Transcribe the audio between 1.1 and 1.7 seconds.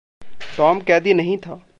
नहीं था।